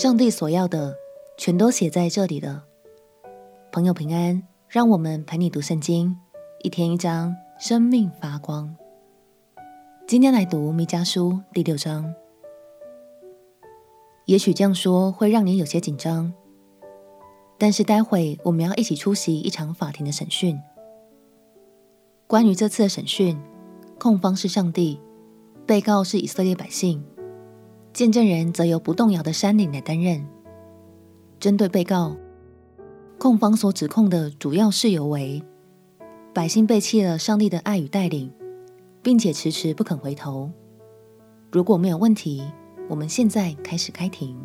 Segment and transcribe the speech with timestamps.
[0.00, 0.96] 上帝所要的
[1.36, 2.64] 全都写在这里了。
[3.70, 6.16] 朋友平安，让我们陪你读圣经，
[6.62, 8.74] 一天一章，生命发光。
[10.08, 12.14] 今天来读弥迦书第六章。
[14.24, 16.32] 也许这样说会让你有些紧张，
[17.58, 20.58] 但是待会我们要一起出席一场法庭的审讯。
[22.26, 23.38] 关于这次的审讯，
[23.98, 24.98] 控方是上帝，
[25.66, 27.04] 被告是以色列百姓。
[27.92, 30.26] 见证人则由不动摇的山岭来担任。
[31.38, 32.16] 针对被告，
[33.18, 35.42] 控方所指控的主要事由为：
[36.32, 38.32] 百姓背弃了上帝的爱与带领，
[39.02, 40.50] 并且迟迟不肯回头。
[41.50, 42.42] 如果没有问题，
[42.88, 44.38] 我们现在开始开庭。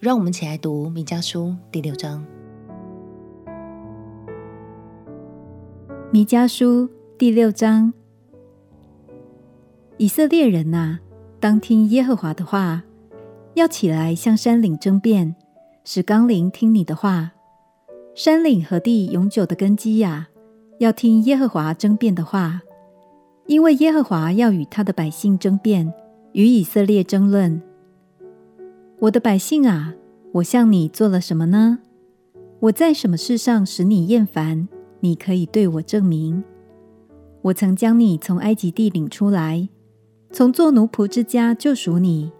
[0.00, 2.24] 让我们起来读弥迦书第六章。
[6.10, 7.92] 弥迦书第六章，
[9.98, 11.00] 以色列人啊！
[11.40, 12.82] 当听耶和华的话，
[13.54, 15.36] 要起来向山岭争辩，
[15.84, 17.30] 使冈陵听你的话。
[18.16, 20.28] 山岭和地永久的根基呀，
[20.80, 22.62] 要听耶和华争辩的话，
[23.46, 25.94] 因为耶和华要与他的百姓争辩，
[26.32, 27.62] 与以色列争论。
[28.98, 29.94] 我的百姓啊，
[30.32, 31.78] 我向你做了什么呢？
[32.58, 34.66] 我在什么事上使你厌烦？
[34.98, 36.42] 你可以对我证明。
[37.42, 39.68] 我曾将你从埃及地领出来。
[40.30, 42.30] 从做奴仆之家救赎你，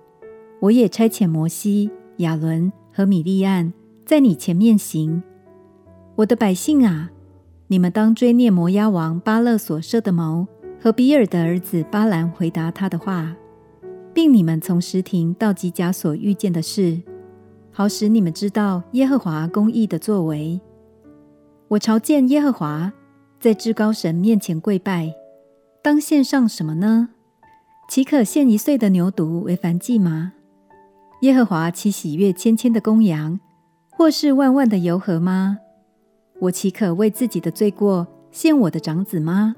[0.61, 3.73] 我也差遣摩西、亚伦和米利暗
[4.05, 5.23] 在你前面行。
[6.17, 7.11] 我的百姓啊，
[7.69, 10.47] 你们当追念摩押王巴勒所设的谋
[10.81, 13.35] 和比尔的儿子巴兰回答他的话，
[14.13, 17.01] 并你们从石亭到吉甲所遇见的事，
[17.73, 20.61] 好使你们知道耶和华公义的作为。
[21.69, 22.93] 我朝见耶和华，
[23.41, 25.15] 在至高神面前跪拜，
[25.83, 27.11] 当献上什么呢？
[27.89, 30.35] 岂可献一岁的牛犊为燔祭吗？
[31.23, 33.41] 耶和华岂喜悦千千的公羊，
[33.89, 35.57] 或是万万的油和吗？
[36.39, 39.57] 我岂可为自己的罪过献我的长子吗？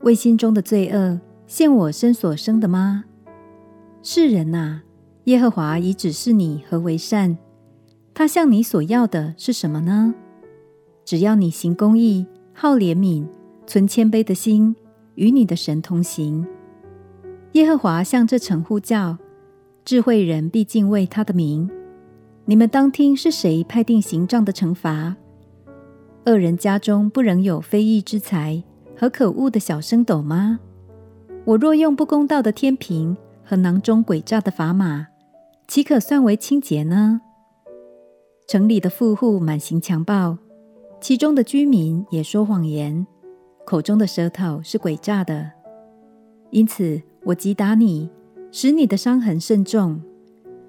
[0.00, 3.04] 为心中的罪恶献我身所生的吗？
[4.02, 4.82] 世人哪，
[5.26, 7.38] 耶和华已指示你何为善，
[8.12, 10.12] 他向你所要的是什么呢？
[11.04, 13.24] 只要你行公义，好怜悯，
[13.64, 14.74] 存谦卑的心，
[15.14, 16.44] 与你的神同行。
[17.54, 19.16] 耶和华向这城呼叫，
[19.84, 21.70] 智慧人必敬畏他的名。
[22.46, 25.14] 你们当听是谁派定刑杖的惩罚？
[26.26, 28.60] 恶人家中不仍有非义之财
[28.96, 30.58] 和可恶的小升斗吗？
[31.44, 35.06] 我若用不公道的天平和囊中诡诈的砝码，
[35.68, 37.20] 岂可算为清洁呢？
[38.48, 40.36] 城里的富户满行强暴，
[41.00, 43.06] 其中的居民也说谎言，
[43.64, 45.52] 口中的舌头是诡诈的。
[46.50, 48.10] 因此，我击打你，
[48.50, 50.02] 使你的伤痕甚重，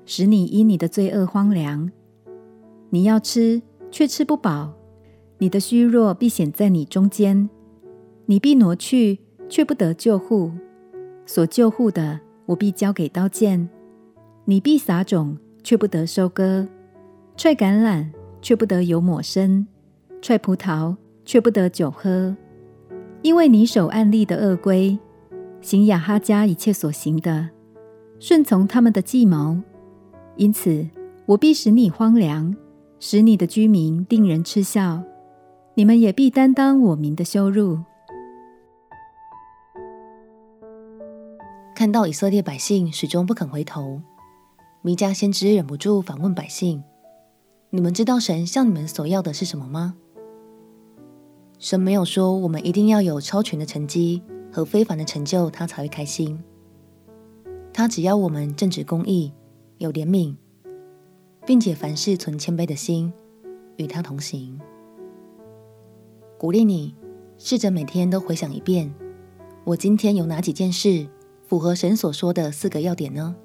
[0.05, 1.91] 使你因你的罪恶荒凉。
[2.91, 3.61] 你要吃，
[3.91, 4.71] 却吃不饱；
[5.39, 7.49] 你的虚弱必显在你中间。
[8.27, 10.49] 你必挪去，却不得救护；
[11.25, 13.69] 所救护的，我必交给刀剑。
[14.45, 16.65] 你必撒种，却不得收割；
[17.35, 18.05] 踹橄榄，
[18.41, 19.65] 却不得油抹身；
[20.21, 20.95] 踹葡萄，
[21.25, 22.33] 却不得酒喝，
[23.21, 24.97] 因为你守暗例的恶规。
[25.65, 27.49] 行亚哈家一切所行的，
[28.19, 29.57] 顺从他们的计谋，
[30.35, 30.87] 因此
[31.25, 32.55] 我必使你荒凉，
[32.99, 35.01] 使你的居民定人嗤笑，
[35.73, 37.79] 你们也必担当我民的羞辱。
[41.75, 43.99] 看到以色列百姓始终不肯回头，
[44.83, 46.83] 弥迦先知忍不住反问百姓
[47.71, 49.95] ：“你们知道神向你们所要的是什么吗？”
[51.57, 54.21] 神没有说我们一定要有超群的成绩。
[54.55, 56.41] 和非凡的成就，他才会开心。
[57.73, 59.33] 他只要我们正直公义，
[59.79, 60.33] 有怜悯，
[61.45, 63.11] 并且凡事存谦卑的心，
[63.75, 64.57] 与他同行。
[66.37, 66.95] 鼓励你，
[67.37, 68.89] 试着每天都回想一遍：
[69.65, 71.05] 我今天有哪几件事
[71.45, 73.35] 符合神所说的四个要点呢？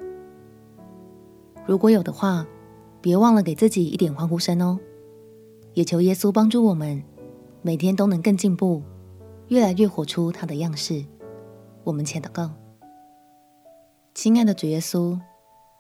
[1.67, 2.47] 如果有的话，
[3.01, 4.79] 别忘了给自己一点欢呼声哦。
[5.75, 7.03] 也求耶稣帮助我们，
[7.63, 8.85] 每天都能更进步。
[9.51, 11.05] 越来越活出他的样式。
[11.83, 12.53] 我们且祷告：
[14.15, 15.19] 亲爱的主耶稣，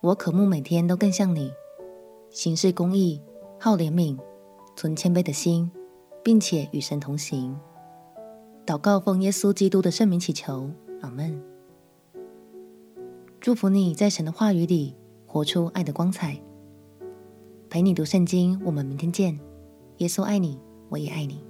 [0.00, 1.52] 我渴慕每天都更像你，
[2.31, 3.22] 行事公义，
[3.61, 4.19] 好怜悯，
[4.75, 5.70] 存谦卑的心，
[6.25, 7.56] 并且与神同行。
[8.67, 10.69] 祷告奉耶稣基督的圣名祈求，
[11.00, 11.40] 阿门。
[13.40, 14.96] 祝福你在神的话语里
[15.26, 16.37] 活出爱的光彩。
[17.69, 19.38] 陪你读圣经，我们明天见。
[19.99, 20.58] 耶稣爱你，
[20.88, 21.50] 我也爱你。